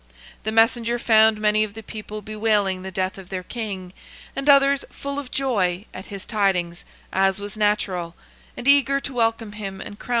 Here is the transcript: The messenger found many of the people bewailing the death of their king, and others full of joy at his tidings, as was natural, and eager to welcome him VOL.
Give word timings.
The 0.45 0.51
messenger 0.51 0.97
found 0.97 1.39
many 1.39 1.63
of 1.63 1.75
the 1.75 1.83
people 1.83 2.23
bewailing 2.23 2.81
the 2.81 2.89
death 2.89 3.19
of 3.19 3.29
their 3.29 3.43
king, 3.43 3.93
and 4.35 4.49
others 4.49 4.83
full 4.89 5.19
of 5.19 5.29
joy 5.29 5.85
at 5.93 6.07
his 6.07 6.25
tidings, 6.25 6.85
as 7.13 7.39
was 7.39 7.55
natural, 7.55 8.15
and 8.57 8.67
eager 8.67 8.99
to 8.99 9.13
welcome 9.13 9.51
him 9.51 9.77
VOL. 9.77 9.95